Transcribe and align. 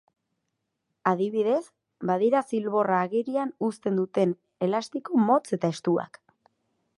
Adibidez, 1.09 1.59
badira 2.11 2.41
zilborra 2.53 3.03
agerian 3.09 3.53
uzten 3.69 4.01
duten 4.01 4.35
elastiko 4.69 5.21
motz 5.29 5.45
eta 5.61 5.73
estuak. 5.77 6.21